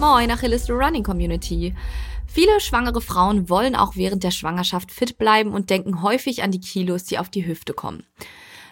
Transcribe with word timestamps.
Moin, 0.00 0.30
Achilles 0.30 0.70
Running 0.70 1.02
Community. 1.02 1.74
Viele 2.28 2.60
schwangere 2.60 3.00
Frauen 3.00 3.48
wollen 3.48 3.74
auch 3.74 3.96
während 3.96 4.22
der 4.22 4.30
Schwangerschaft 4.30 4.92
fit 4.92 5.18
bleiben 5.18 5.52
und 5.52 5.70
denken 5.70 6.02
häufig 6.02 6.44
an 6.44 6.52
die 6.52 6.60
Kilos, 6.60 7.02
die 7.02 7.18
auf 7.18 7.28
die 7.28 7.44
Hüfte 7.44 7.74
kommen. 7.74 8.06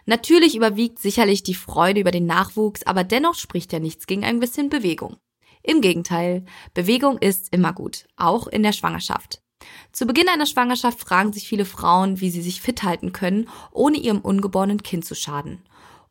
Natürlich 0.05 0.55
überwiegt 0.55 1.01
sicherlich 1.01 1.43
die 1.43 1.55
Freude 1.55 1.99
über 1.99 2.13
den 2.13 2.27
Nachwuchs, 2.27 2.85
aber 2.85 3.03
dennoch 3.03 3.35
spricht 3.35 3.73
ja 3.73 3.81
nichts 3.81 4.07
gegen 4.07 4.25
ein 4.25 4.39
bisschen 4.39 4.69
Bewegung. 4.69 5.17
Im 5.65 5.81
Gegenteil, 5.81 6.45
Bewegung 6.75 7.19
ist 7.19 7.53
immer 7.53 7.73
gut, 7.73 8.07
auch 8.17 8.47
in 8.47 8.63
der 8.63 8.73
Schwangerschaft. 8.73 9.43
Zu 9.91 10.07
Beginn 10.07 10.29
einer 10.29 10.47
Schwangerschaft 10.47 11.01
fragen 11.01 11.33
sich 11.33 11.49
viele 11.49 11.65
Frauen, 11.65 12.21
wie 12.21 12.31
sie 12.31 12.43
sich 12.43 12.61
fit 12.61 12.85
halten 12.85 13.11
können, 13.11 13.49
ohne 13.73 13.97
ihrem 13.97 14.21
ungeborenen 14.21 14.85
Kind 14.85 15.05
zu 15.05 15.17
schaden 15.17 15.65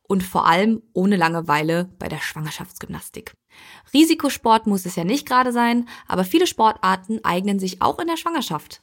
und 0.07 0.23
vor 0.23 0.45
allem 0.45 0.81
ohne 0.93 1.15
Langeweile 1.15 1.89
bei 1.99 2.09
der 2.09 2.19
Schwangerschaftsgymnastik. 2.19 3.33
Risikosport 3.93 4.67
muss 4.67 4.85
es 4.85 4.95
ja 4.95 5.03
nicht 5.03 5.27
gerade 5.27 5.51
sein, 5.51 5.87
aber 6.07 6.23
viele 6.23 6.47
Sportarten 6.47 7.19
eignen 7.23 7.59
sich 7.59 7.81
auch 7.81 7.99
in 7.99 8.07
der 8.07 8.17
Schwangerschaft. 8.17 8.81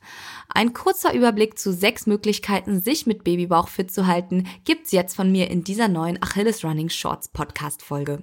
Ein 0.48 0.72
kurzer 0.72 1.12
Überblick 1.12 1.58
zu 1.58 1.72
sechs 1.72 2.06
Möglichkeiten, 2.06 2.80
sich 2.80 3.06
mit 3.06 3.24
Babybauch 3.24 3.68
fit 3.68 3.92
zu 3.92 4.06
halten, 4.06 4.48
gibt's 4.64 4.92
jetzt 4.92 5.14
von 5.14 5.30
mir 5.30 5.50
in 5.50 5.64
dieser 5.64 5.88
neuen 5.88 6.22
Achilles 6.22 6.64
Running 6.64 6.88
Shorts 6.88 7.28
Podcast 7.28 7.82
Folge. 7.82 8.22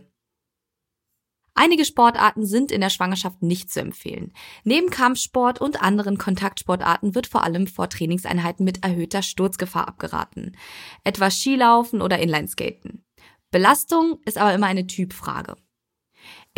Einige 1.62 1.84
Sportarten 1.84 2.46
sind 2.46 2.72
in 2.72 2.80
der 2.80 2.90
Schwangerschaft 2.90 3.42
nicht 3.42 3.70
zu 3.70 3.82
empfehlen. 3.82 4.32
Neben 4.64 4.90
Kampfsport 4.90 5.60
und 5.60 5.82
anderen 5.82 6.18
Kontaktsportarten 6.18 7.16
wird 7.16 7.28
vor 7.28 7.44
allem 7.44 7.68
vor 7.68 7.90
Trainingseinheiten 7.90 8.64
mit 8.64 8.86
erhöhter 8.86 9.22
Sturzgefahr 9.22 9.90
abgeraten. 9.90 10.56
Etwa 11.04 11.30
Skilaufen 11.30 12.02
oder 12.02 12.20
Inlineskaten. 12.20 13.04
Belastung 13.52 14.20
ist 14.24 14.38
aber 14.38 14.54
immer 14.54 14.68
eine 14.68 14.88
Typfrage. 14.88 15.58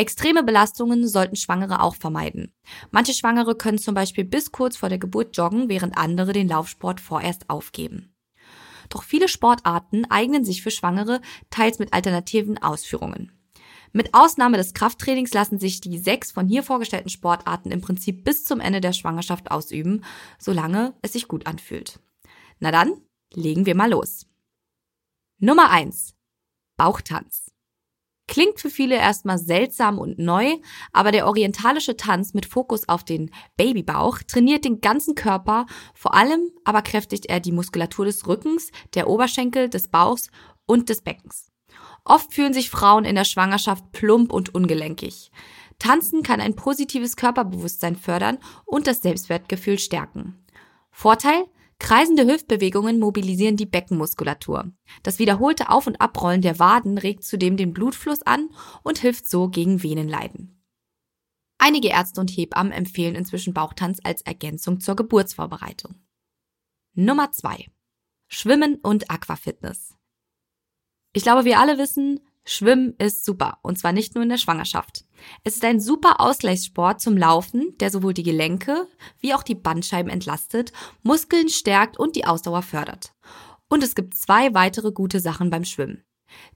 Extreme 0.01 0.41
Belastungen 0.41 1.07
sollten 1.07 1.35
Schwangere 1.35 1.79
auch 1.79 1.93
vermeiden. 1.93 2.51
Manche 2.89 3.13
Schwangere 3.13 3.53
können 3.53 3.77
zum 3.77 3.93
Beispiel 3.93 4.23
bis 4.23 4.51
kurz 4.51 4.75
vor 4.75 4.89
der 4.89 4.97
Geburt 4.97 5.37
joggen, 5.37 5.69
während 5.69 5.95
andere 5.95 6.33
den 6.33 6.47
Laufsport 6.47 6.99
vorerst 6.99 7.51
aufgeben. 7.51 8.11
Doch 8.89 9.03
viele 9.03 9.27
Sportarten 9.27 10.09
eignen 10.09 10.43
sich 10.43 10.63
für 10.63 10.71
Schwangere 10.71 11.21
teils 11.51 11.77
mit 11.77 11.93
alternativen 11.93 12.57
Ausführungen. 12.57 13.31
Mit 13.91 14.15
Ausnahme 14.15 14.57
des 14.57 14.73
Krafttrainings 14.73 15.35
lassen 15.35 15.59
sich 15.59 15.81
die 15.81 15.99
sechs 15.99 16.31
von 16.31 16.47
hier 16.47 16.63
vorgestellten 16.63 17.09
Sportarten 17.09 17.69
im 17.69 17.81
Prinzip 17.81 18.23
bis 18.23 18.43
zum 18.43 18.59
Ende 18.59 18.81
der 18.81 18.93
Schwangerschaft 18.93 19.51
ausüben, 19.51 20.03
solange 20.39 20.95
es 21.03 21.13
sich 21.13 21.27
gut 21.27 21.45
anfühlt. 21.45 21.99
Na 22.59 22.71
dann, 22.71 22.99
legen 23.35 23.67
wir 23.67 23.75
mal 23.75 23.91
los. 23.91 24.25
Nummer 25.37 25.69
eins: 25.69 26.15
Bauchtanz. 26.75 27.51
Klingt 28.31 28.61
für 28.61 28.69
viele 28.69 28.95
erstmal 28.95 29.37
seltsam 29.37 29.99
und 29.99 30.17
neu, 30.17 30.55
aber 30.93 31.11
der 31.11 31.27
orientalische 31.27 31.97
Tanz 31.97 32.33
mit 32.33 32.45
Fokus 32.45 32.87
auf 32.87 33.03
den 33.03 33.29
Babybauch 33.57 34.19
trainiert 34.25 34.63
den 34.63 34.79
ganzen 34.79 35.15
Körper, 35.15 35.65
vor 35.93 36.13
allem 36.13 36.49
aber 36.63 36.81
kräftigt 36.81 37.25
er 37.25 37.41
die 37.41 37.51
Muskulatur 37.51 38.05
des 38.05 38.25
Rückens, 38.27 38.71
der 38.93 39.09
Oberschenkel, 39.09 39.67
des 39.67 39.89
Bauchs 39.89 40.29
und 40.65 40.87
des 40.87 41.01
Beckens. 41.01 41.51
Oft 42.05 42.33
fühlen 42.33 42.53
sich 42.53 42.69
Frauen 42.69 43.03
in 43.03 43.15
der 43.15 43.25
Schwangerschaft 43.25 43.91
plump 43.91 44.31
und 44.31 44.55
ungelenkig. 44.55 45.29
Tanzen 45.77 46.23
kann 46.23 46.39
ein 46.39 46.55
positives 46.55 47.17
Körperbewusstsein 47.17 47.97
fördern 47.97 48.37
und 48.63 48.87
das 48.87 49.01
Selbstwertgefühl 49.01 49.77
stärken. 49.77 50.41
Vorteil? 50.89 51.43
Kreisende 51.81 52.27
Hüftbewegungen 52.27 52.99
mobilisieren 52.99 53.57
die 53.57 53.65
Beckenmuskulatur. 53.65 54.71
Das 55.01 55.17
wiederholte 55.17 55.69
Auf- 55.69 55.87
und 55.87 55.99
Abrollen 55.99 56.43
der 56.43 56.59
Waden 56.59 56.99
regt 56.99 57.23
zudem 57.23 57.57
den 57.57 57.73
Blutfluss 57.73 58.21
an 58.21 58.49
und 58.83 58.99
hilft 58.99 59.27
so 59.27 59.49
gegen 59.49 59.81
Venenleiden. 59.81 60.63
Einige 61.57 61.89
Ärzte 61.89 62.21
und 62.21 62.29
Hebammen 62.29 62.71
empfehlen 62.71 63.15
inzwischen 63.15 63.55
Bauchtanz 63.55 63.99
als 64.03 64.21
Ergänzung 64.21 64.79
zur 64.79 64.95
Geburtsvorbereitung. 64.95 65.95
Nummer 66.93 67.31
zwei: 67.31 67.65
Schwimmen 68.27 68.75
und 68.75 69.09
Aquafitness. 69.09 69.95
Ich 71.13 71.23
glaube, 71.23 71.45
wir 71.45 71.59
alle 71.59 71.79
wissen, 71.79 72.19
Schwimmen 72.45 72.93
ist 72.99 73.25
super 73.25 73.57
und 73.63 73.79
zwar 73.79 73.91
nicht 73.91 74.13
nur 74.13 74.23
in 74.23 74.29
der 74.29 74.37
Schwangerschaft. 74.37 75.03
Es 75.43 75.55
ist 75.55 75.65
ein 75.65 75.79
super 75.79 76.19
Ausgleichssport 76.19 77.01
zum 77.01 77.17
Laufen, 77.17 77.75
der 77.79 77.89
sowohl 77.89 78.13
die 78.13 78.23
Gelenke 78.23 78.87
wie 79.19 79.33
auch 79.33 79.43
die 79.43 79.55
Bandscheiben 79.55 80.11
entlastet, 80.11 80.71
Muskeln 81.03 81.49
stärkt 81.49 81.97
und 81.97 82.15
die 82.15 82.25
Ausdauer 82.25 82.61
fördert. 82.61 83.13
Und 83.69 83.83
es 83.83 83.95
gibt 83.95 84.15
zwei 84.15 84.53
weitere 84.53 84.91
gute 84.91 85.19
Sachen 85.19 85.49
beim 85.49 85.63
Schwimmen. 85.63 86.03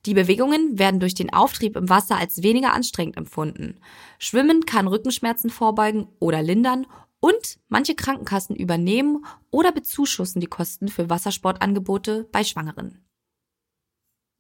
Die 0.06 0.14
Bewegungen 0.14 0.80
werden 0.80 1.00
durch 1.00 1.16
den 1.16 1.34
Auftrieb 1.34 1.76
im 1.76 1.90
Wasser 1.90 2.18
als 2.18 2.44
weniger 2.44 2.74
anstrengend 2.74 3.18
empfunden. 3.18 3.80
Schwimmen 4.20 4.66
kann 4.66 4.88
Rückenschmerzen 4.88 5.50
vorbeugen 5.50 6.08
oder 6.20 6.42
lindern 6.42 6.88
und 7.20 7.60
manche 7.70 7.96
Krankenkassen 7.96 8.56
übernehmen 8.56 9.26
oder 9.52 9.72
bezuschussen 9.72 10.42
die 10.42 10.48
Kosten 10.48 10.88
für 10.88 11.10
Wassersportangebote 11.10 12.28
bei 12.32 12.44
Schwangeren. 12.44 13.06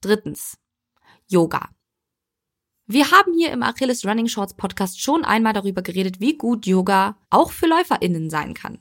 Drittens. 0.01 0.57
Yoga. 1.27 1.69
Wir 2.87 3.09
haben 3.09 3.33
hier 3.33 3.51
im 3.51 3.63
Achilles 3.63 4.05
Running 4.05 4.27
Shorts 4.27 4.53
Podcast 4.53 5.01
schon 5.01 5.25
einmal 5.25 5.53
darüber 5.53 5.81
geredet, 5.81 6.19
wie 6.19 6.37
gut 6.37 6.67
Yoga 6.67 7.17
auch 7.31 7.51
für 7.51 7.65
LäuferInnen 7.65 8.29
sein 8.29 8.53
kann. 8.53 8.77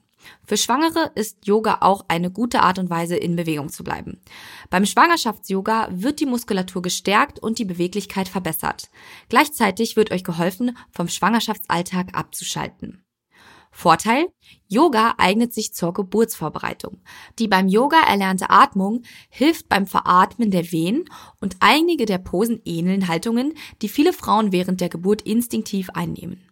Für 0.46 0.58
Schwangere 0.58 1.10
ist 1.14 1.46
Yoga 1.46 1.78
auch 1.80 2.04
eine 2.08 2.30
gute 2.30 2.60
Art 2.60 2.78
und 2.78 2.90
Weise, 2.90 3.16
in 3.16 3.34
Bewegung 3.34 3.70
zu 3.70 3.82
bleiben. 3.82 4.20
Beim 4.68 4.84
Schwangerschafts-Yoga 4.84 5.88
wird 5.90 6.20
die 6.20 6.26
Muskulatur 6.26 6.82
gestärkt 6.82 7.38
und 7.38 7.58
die 7.58 7.64
Beweglichkeit 7.64 8.28
verbessert. 8.28 8.90
Gleichzeitig 9.30 9.96
wird 9.96 10.10
euch 10.10 10.24
geholfen, 10.24 10.76
vom 10.90 11.08
Schwangerschaftsalltag 11.08 12.14
abzuschalten. 12.14 13.03
Vorteil? 13.76 14.28
Yoga 14.68 15.14
eignet 15.18 15.52
sich 15.52 15.74
zur 15.74 15.92
Geburtsvorbereitung. 15.92 17.02
Die 17.40 17.48
beim 17.48 17.66
Yoga 17.66 18.00
erlernte 18.06 18.48
Atmung 18.48 19.02
hilft 19.28 19.68
beim 19.68 19.88
Veratmen 19.88 20.52
der 20.52 20.70
Venen 20.70 21.06
und 21.40 21.56
einige 21.58 22.06
der 22.06 22.18
Posen 22.18 22.62
ähneln 22.64 23.08
Haltungen, 23.08 23.54
die 23.82 23.88
viele 23.88 24.12
Frauen 24.12 24.52
während 24.52 24.80
der 24.80 24.88
Geburt 24.88 25.22
instinktiv 25.22 25.90
einnehmen. 25.90 26.48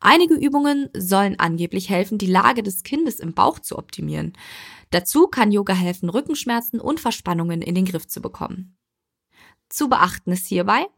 Einige 0.00 0.34
Übungen 0.34 0.88
sollen 0.96 1.38
angeblich 1.38 1.88
helfen, 1.88 2.18
die 2.18 2.26
Lage 2.26 2.64
des 2.64 2.82
Kindes 2.82 3.20
im 3.20 3.32
Bauch 3.32 3.60
zu 3.60 3.78
optimieren. 3.78 4.32
Dazu 4.90 5.28
kann 5.28 5.52
Yoga 5.52 5.72
helfen, 5.72 6.10
Rückenschmerzen 6.10 6.80
und 6.80 6.98
Verspannungen 6.98 7.62
in 7.62 7.76
den 7.76 7.84
Griff 7.84 8.08
zu 8.08 8.20
bekommen. 8.20 8.76
Zu 9.68 9.88
beachten 9.88 10.32
ist 10.32 10.48
hierbei, 10.48 10.88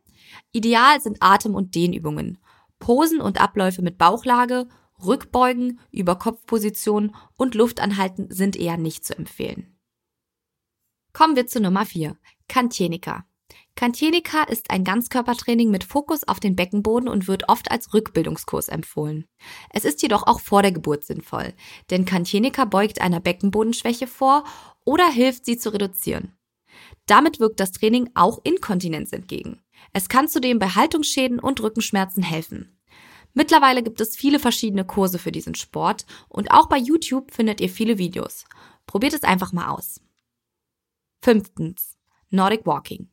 ideal 0.51 0.99
sind 1.03 1.19
Atem- 1.21 1.55
und 1.55 1.75
Dehnübungen, 1.75 2.39
Posen 2.79 3.21
und 3.21 3.39
Abläufe 3.39 3.83
mit 3.83 3.99
Bauchlage 3.99 4.67
Rückbeugen, 5.05 5.81
Überkopfposition 5.91 7.15
und 7.37 7.55
Luftanhalten 7.55 8.31
sind 8.31 8.57
eher 8.57 8.77
nicht 8.77 9.05
zu 9.05 9.17
empfehlen. 9.17 9.79
Kommen 11.13 11.37
wir 11.37 11.47
zu 11.47 11.61
Nummer 11.61 11.85
4. 11.85 12.17
Kantienika. 12.49 13.27
Kantienika 13.75 14.43
ist 14.45 14.71
ein 14.71 14.85
Ganzkörpertraining 14.85 15.71
mit 15.71 15.85
Fokus 15.85 16.27
auf 16.29 16.41
den 16.41 16.57
Beckenboden 16.57 17.09
und 17.09 17.27
wird 17.27 17.49
oft 17.49 17.71
als 17.71 17.95
Rückbildungskurs 17.95 18.69
empfohlen. 18.69 19.27
Es 19.71 19.85
ist 19.85 20.03
jedoch 20.03 20.27
auch 20.27 20.41
vor 20.41 20.63
der 20.63 20.73
Geburt 20.73 21.05
sinnvoll, 21.05 21.55
denn 21.91 22.05
Kantienika 22.05 22.65
beugt 22.65 23.01
einer 23.01 23.21
Beckenbodenschwäche 23.21 24.07
vor 24.07 24.45
oder 24.85 25.09
hilft 25.09 25.47
sie 25.47 25.57
zu 25.57 25.73
reduzieren. 25.73 26.37
Damit 27.07 27.41
wirkt 27.41 27.61
das 27.61 27.73
Training 27.73 28.11
auch 28.15 28.41
Inkontinenz 28.45 29.13
entgegen. 29.13 29.61
Es 29.93 30.09
kann 30.09 30.29
zudem 30.29 30.59
bei 30.59 30.69
Haltungsschäden 30.69 31.39
und 31.39 31.61
Rückenschmerzen 31.63 32.23
helfen. 32.23 32.79
Mittlerweile 33.35 33.83
gibt 33.83 34.01
es 34.01 34.17
viele 34.17 34.39
verschiedene 34.39 34.85
Kurse 34.85 35.19
für 35.19 35.33
diesen 35.33 35.55
Sport 35.55 36.07
und 36.29 36.51
auch 36.51 36.69
bei 36.69 36.77
YouTube 36.77 37.33
findet 37.33 37.61
ihr 37.61 37.69
viele 37.69 37.99
Videos. 37.99 38.45
Probiert 38.87 39.15
es 39.15 39.23
einfach 39.23 39.53
mal 39.53 39.69
aus. 39.69 40.01
Fünftens. 41.23 41.97
Nordic 42.31 42.67
Walking. 42.67 43.11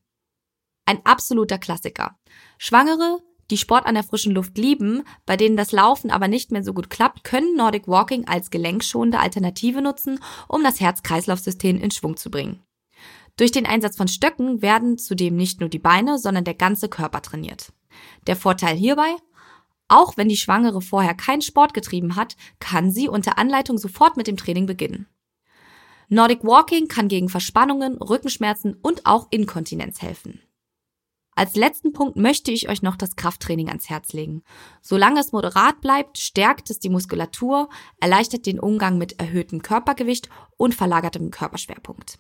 Ein 0.86 1.06
absoluter 1.06 1.58
Klassiker. 1.58 2.18
Schwangere, 2.58 3.22
die 3.52 3.58
Sport 3.58 3.86
an 3.86 3.96
der 3.96 4.04
frischen 4.04 4.34
Luft 4.34 4.58
lieben, 4.58 5.04
bei 5.26 5.36
denen 5.36 5.58
das 5.58 5.72
Laufen 5.72 6.12
aber 6.12 6.28
nicht 6.28 6.52
mehr 6.52 6.64
so 6.64 6.74
gut 6.74 6.90
klappt, 6.90 7.24
können 7.24 7.56
Nordic 7.56 7.88
Walking 7.88 8.28
als 8.28 8.50
gelenkschonende 8.50 9.20
Alternative 9.20 9.82
nutzen, 9.82 10.20
um 10.48 10.64
das 10.64 10.80
Herz-Kreislauf-System 10.80 11.80
in 11.80 11.92
Schwung 11.92 12.18
zu 12.18 12.30
bringen. 12.30 12.64
Durch 13.38 13.52
den 13.52 13.66
Einsatz 13.66 13.96
von 13.98 14.08
Stöcken 14.08 14.62
werden 14.62 14.98
zudem 14.98 15.36
nicht 15.36 15.62
nur 15.62 15.70
die 15.70 15.80
Beine, 15.80 16.20
sondern 16.20 16.44
der 16.44 16.56
ganze 16.56 16.90
Körper 16.90 17.22
trainiert. 17.22 17.72
Der 18.28 18.36
Vorteil 18.36 18.76
hierbei? 18.76 19.16
Auch 19.90 20.16
wenn 20.16 20.30
die 20.30 20.38
Schwangere 20.38 20.82
vorher 20.82 21.16
keinen 21.16 21.42
Sport 21.42 21.74
getrieben 21.74 22.16
hat, 22.16 22.38
kann 22.60 22.92
sie 22.92 23.10
unter 23.10 23.38
Anleitung 23.38 23.78
sofort 23.78 24.16
mit 24.16 24.28
dem 24.28 24.38
Training 24.38 24.68
beginnen. 24.68 25.08
Nordic 26.08 26.44
Walking 26.44 26.88
kann 26.88 27.08
gegen 27.08 27.28
Verspannungen, 27.28 27.98
Rückenschmerzen 27.98 28.76
und 28.82 29.06
auch 29.06 29.28
Inkontinenz 29.32 30.02
helfen. 30.02 30.42
Als 31.36 31.56
letzten 31.56 31.94
Punkt 31.94 32.18
möchte 32.18 32.52
ich 32.52 32.68
euch 32.68 32.82
noch 32.82 32.98
das 32.98 33.16
Krafttraining 33.16 33.70
ans 33.70 33.90
Herz 33.90 34.12
legen. 34.12 34.44
Solange 34.82 35.22
es 35.22 35.32
moderat 35.32 35.80
bleibt, 35.80 36.18
stärkt 36.18 36.70
es 36.70 36.80
die 36.80 36.90
Muskulatur, 36.90 37.70
erleichtert 38.00 38.46
den 38.46 38.60
Umgang 38.60 38.98
mit 38.98 39.20
erhöhtem 39.20 39.62
Körpergewicht 39.62 40.30
und 40.58 40.76
verlagertem 40.76 41.32
Körperschwerpunkt. 41.32 42.20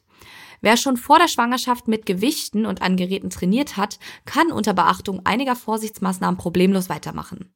Wer 0.62 0.77
schon 0.77 0.95
vor 0.95 1.19
der 1.19 1.27
Schwangerschaft 1.27 1.88
mit 1.88 2.06
Gewichten 2.06 2.66
und 2.66 2.81
an 2.81 2.95
Geräten 2.95 3.30
trainiert 3.30 3.75
hat, 3.75 4.00
kann 4.24 4.51
unter 4.51 4.74
Beachtung 4.74 5.25
einiger 5.25 5.56
Vorsichtsmaßnahmen 5.56 6.38
problemlos 6.38 6.88
weitermachen. 6.88 7.54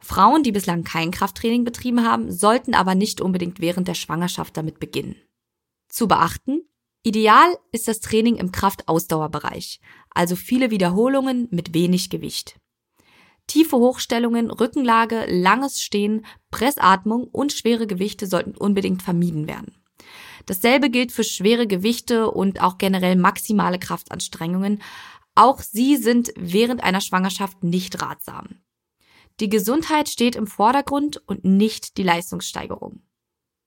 Frauen, 0.00 0.42
die 0.42 0.52
bislang 0.52 0.84
kein 0.84 1.10
Krafttraining 1.10 1.64
betrieben 1.64 2.04
haben, 2.04 2.32
sollten 2.32 2.74
aber 2.74 2.94
nicht 2.94 3.20
unbedingt 3.20 3.60
während 3.60 3.86
der 3.86 3.94
Schwangerschaft 3.94 4.56
damit 4.56 4.80
beginnen. 4.80 5.16
Zu 5.88 6.08
beachten, 6.08 6.62
ideal 7.02 7.56
ist 7.72 7.86
das 7.86 8.00
Training 8.00 8.36
im 8.36 8.52
Kraftausdauerbereich, 8.52 9.80
also 10.10 10.36
viele 10.36 10.70
Wiederholungen 10.70 11.48
mit 11.50 11.74
wenig 11.74 12.10
Gewicht. 12.10 12.58
Tiefe 13.46 13.76
Hochstellungen, 13.76 14.50
Rückenlage, 14.50 15.26
langes 15.26 15.82
Stehen, 15.82 16.24
Pressatmung 16.50 17.24
und 17.24 17.52
schwere 17.52 17.86
Gewichte 17.86 18.26
sollten 18.26 18.56
unbedingt 18.56 19.02
vermieden 19.02 19.48
werden. 19.48 19.74
Dasselbe 20.46 20.88
gilt 20.88 21.12
für 21.12 21.24
schwere 21.24 21.66
Gewichte 21.66 22.30
und 22.30 22.62
auch 22.62 22.78
generell 22.78 23.16
maximale 23.16 23.78
Kraftanstrengungen. 23.78 24.80
Auch 25.34 25.60
sie 25.60 25.96
sind 25.96 26.32
während 26.36 26.82
einer 26.82 27.00
Schwangerschaft 27.00 27.62
nicht 27.64 28.00
ratsam. 28.00 28.60
Die 29.40 29.48
Gesundheit 29.48 30.10
steht 30.10 30.36
im 30.36 30.46
Vordergrund 30.46 31.16
und 31.26 31.44
nicht 31.44 31.96
die 31.96 32.02
Leistungssteigerung. 32.02 33.02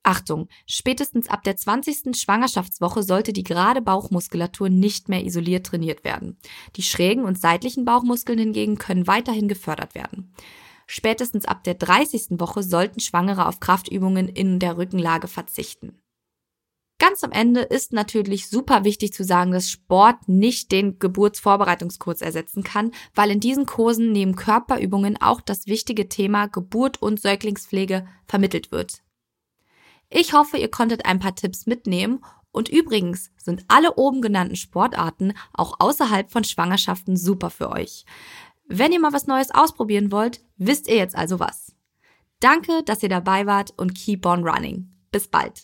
Achtung, 0.03 0.49
spätestens 0.67 1.29
ab 1.29 1.43
der 1.43 1.55
20. 1.55 2.15
Schwangerschaftswoche 2.15 3.01
sollte 3.01 3.33
die 3.33 3.43
gerade 3.43 3.81
Bauchmuskulatur 3.81 4.69
nicht 4.69 5.09
mehr 5.09 5.23
isoliert 5.23 5.65
trainiert 5.65 6.03
werden. 6.03 6.37
Die 6.75 6.83
schrägen 6.83 7.23
und 7.23 7.39
seitlichen 7.39 7.85
Bauchmuskeln 7.85 8.37
hingegen 8.37 8.77
können 8.77 9.07
weiterhin 9.07 9.47
gefördert 9.47 9.95
werden. 9.95 10.33
Spätestens 10.85 11.45
ab 11.45 11.63
der 11.63 11.75
30. 11.75 12.39
Woche 12.39 12.61
sollten 12.61 12.99
Schwangere 12.99 13.47
auf 13.47 13.59
Kraftübungen 13.59 14.27
in 14.27 14.59
der 14.59 14.77
Rückenlage 14.77 15.29
verzichten. 15.29 16.02
Ganz 16.99 17.23
am 17.23 17.31
Ende 17.31 17.61
ist 17.61 17.91
natürlich 17.91 18.47
super 18.47 18.83
wichtig 18.83 19.13
zu 19.13 19.23
sagen, 19.23 19.51
dass 19.51 19.69
Sport 19.69 20.27
nicht 20.27 20.71
den 20.71 20.99
Geburtsvorbereitungskurs 20.99 22.21
ersetzen 22.21 22.63
kann, 22.63 22.91
weil 23.13 23.31
in 23.31 23.39
diesen 23.39 23.65
Kursen 23.65 24.11
neben 24.11 24.35
Körperübungen 24.35 25.21
auch 25.21 25.41
das 25.41 25.67
wichtige 25.67 26.07
Thema 26.07 26.47
Geburt 26.47 27.01
und 27.01 27.19
Säuglingspflege 27.19 28.07
vermittelt 28.25 28.71
wird. 28.71 29.03
Ich 30.09 30.33
hoffe, 30.33 30.57
ihr 30.57 30.69
konntet 30.69 31.05
ein 31.05 31.19
paar 31.19 31.35
Tipps 31.35 31.65
mitnehmen 31.65 32.23
und 32.51 32.69
übrigens 32.69 33.31
sind 33.35 33.65
alle 33.67 33.95
oben 33.95 34.21
genannten 34.21 34.55
Sportarten 34.55 35.33
auch 35.53 35.79
außerhalb 35.79 36.31
von 36.31 36.43
Schwangerschaften 36.43 37.17
super 37.17 37.49
für 37.49 37.71
euch. 37.71 38.05
Wenn 38.67 38.91
ihr 38.91 38.99
mal 38.99 39.11
was 39.11 39.27
Neues 39.27 39.51
ausprobieren 39.51 40.11
wollt, 40.11 40.41
wisst 40.57 40.87
ihr 40.87 40.95
jetzt 40.95 41.15
also 41.15 41.39
was. 41.39 41.75
Danke, 42.39 42.83
dass 42.83 43.03
ihr 43.03 43.09
dabei 43.09 43.45
wart 43.45 43.73
und 43.77 43.95
keep 43.95 44.25
on 44.25 44.47
running. 44.47 44.91
Bis 45.11 45.27
bald. 45.27 45.63